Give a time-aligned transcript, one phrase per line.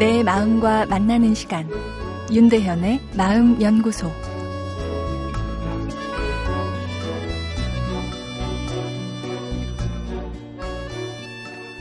[0.00, 1.68] 내 마음과 만나는 시간
[2.32, 4.10] 윤대현의 마음 연구소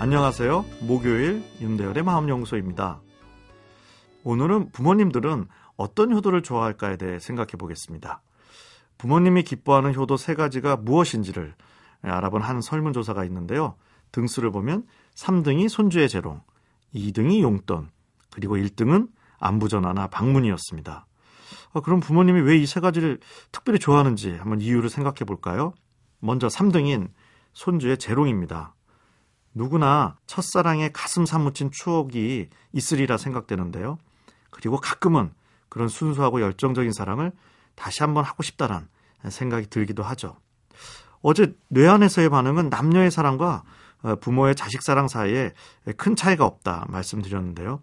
[0.00, 0.64] 안녕하세요.
[0.80, 3.00] 목요일 윤대현의 마음 연구소입니다.
[4.24, 5.46] 오늘은 부모님들은
[5.76, 8.22] 어떤 효도를 좋아할까에 대해 생각해 보겠습니다.
[8.98, 11.54] 부모님이 기뻐하는 효도 세 가지가 무엇인지를
[12.02, 13.76] 알아본 한 설문조사가 있는데요.
[14.10, 16.40] 등수를 보면 3등이 손주의 재롱,
[16.92, 17.88] 2등이 용돈,
[18.30, 19.08] 그리고 1등은
[19.38, 21.06] 안부전화나 방문이었습니다.
[21.72, 23.18] 어, 그럼 부모님이 왜 이 세 가지를
[23.52, 25.72] 특별히 좋아하는지 한번 이유를 생각해 볼까요?
[26.18, 27.10] 먼저 3등인
[27.52, 28.74] 손주의 재롱입니다.
[29.54, 33.98] 누구나 첫사랑에 가슴 사무친 추억이 있으리라 생각되는데요.
[34.50, 35.32] 그리고 가끔은
[35.68, 37.32] 그런 순수하고 열정적인 사랑을
[37.74, 38.88] 다시 한번 하고 싶다란
[39.28, 40.36] 생각이 들기도 하죠.
[41.22, 43.62] 어제 뇌안에서의 반응은 남녀의 사랑과
[44.02, 45.52] 어, 부모의 자식 사랑 사이에
[45.96, 47.82] 큰 차이가 없다 말씀드렸는데요.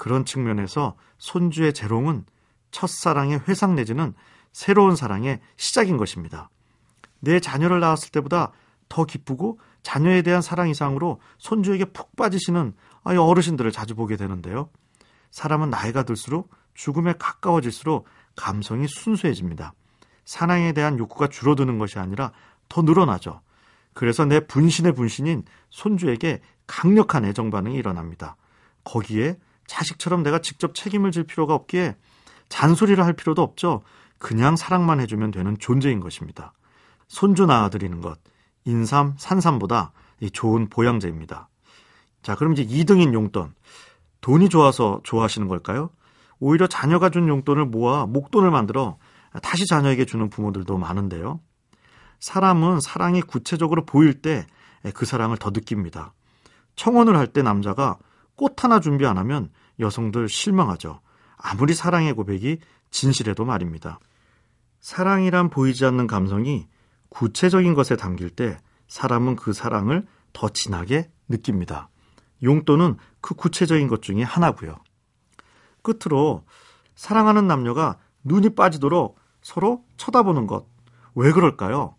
[0.00, 2.24] 그런 측면에서 손주의 재롱은
[2.70, 4.14] 첫사랑의 회상 내지는
[4.50, 6.48] 새로운 사랑의 시작인 것입니다.
[7.18, 8.50] 내 자녀를 낳았을 때보다
[8.88, 12.72] 더 기쁘고 자녀에 대한 사랑 이상으로 손주에게 푹 빠지시는
[13.04, 14.70] 어르신들을 자주 보게 되는데요.
[15.32, 19.74] 사람은 나이가 들수록 죽음에 가까워질수록 감성이 순수해집니다.
[20.24, 22.32] 사랑에 대한 욕구가 줄어드는 것이 아니라
[22.70, 23.42] 더 늘어나죠.
[23.92, 28.36] 그래서 내 분신의 분신인 손주에게 강력한 애정 반응이 일어납니다.
[28.82, 29.36] 거기에
[29.70, 31.96] 자식처럼 내가 직접 책임을 질 필요가 없기에
[32.48, 33.82] 잔소리를 할 필요도 없죠.
[34.18, 36.52] 그냥 사랑만 해주면 되는 존재인 것입니다.
[37.06, 38.18] 손주 낳아드리는 것,
[38.64, 39.92] 인삼, 산삼보다
[40.32, 41.48] 좋은 보양제입니다.
[42.22, 43.54] 자, 그럼 이제 2등인 용돈.
[44.20, 45.90] 돈이 좋아서 좋아하시는 걸까요?
[46.40, 48.98] 오히려 자녀가 준 용돈을 모아 목돈을 만들어
[49.42, 51.40] 다시 자녀에게 주는 부모들도 많은데요.
[52.18, 54.46] 사람은 사랑이 구체적으로 보일 때
[54.94, 56.14] 그 사랑을 더 느낍니다.
[56.76, 57.98] 청혼을 할 때 남자가
[58.36, 61.00] 꽃 하나 준비 안 하면 여성들 실망하죠.
[61.36, 62.58] 아무리 사랑의 고백이
[62.90, 63.98] 진실해도 말입니다.
[64.80, 66.66] 사랑이란 보이지 않는 감성이
[67.08, 68.58] 구체적인 것에 담길 때
[68.88, 71.88] 사람은 그 사랑을 더 진하게 느낍니다.
[72.42, 74.76] 용돈은 그 구체적인 것 중에 하나고요.
[75.82, 76.44] 끝으로
[76.94, 80.66] 사랑하는 남녀가 눈이 빠지도록 서로 쳐다보는 것.
[81.14, 81.96] 왜 그럴까요?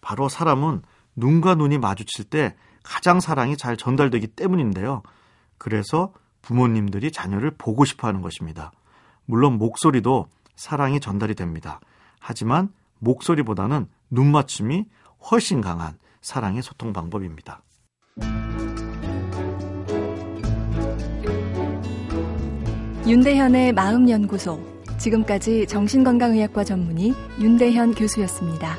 [0.00, 0.82] 바로 사람은
[1.16, 5.02] 눈과 눈이 마주칠 때 가장 사랑이 잘 전달되기 때문인데요.
[5.58, 8.72] 그래서 부모님들이 자녀를 보고 싶어 하는 것입니다.
[9.24, 10.26] 물론 목소리도
[10.56, 11.80] 사랑이 전달이 됩니다.
[12.20, 14.84] 하지만 목소리보다는 눈맞춤이
[15.30, 17.62] 훨씬 강한 사랑의 소통 방법입니다.
[23.06, 24.72] 윤대현의 마음연구소.
[24.98, 28.76] 지금까지 정신건강의학과 전문의 윤대현 교수였습니다.